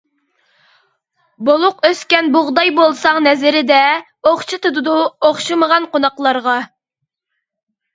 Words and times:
بولۇق 1.49 1.85
ئۆسكەن 1.91 2.33
بۇغداي 2.37 2.73
بولساڭ 2.81 3.21
نەزىرىدە، 3.29 3.85
ئوخشىتىدۇ 4.33 4.99
ئوخشىمىغان 5.27 5.91
قوناقلارغا. 5.97 6.63